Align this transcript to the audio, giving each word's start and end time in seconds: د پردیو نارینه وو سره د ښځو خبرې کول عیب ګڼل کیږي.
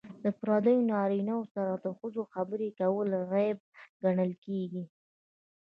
د 0.23 0.25
پردیو 0.39 0.87
نارینه 0.91 1.33
وو 1.37 1.49
سره 1.55 1.71
د 1.75 1.85
ښځو 1.99 2.21
خبرې 2.33 2.67
کول 2.79 3.09
عیب 3.31 3.57
ګڼل 4.03 4.31
کیږي. 4.45 4.83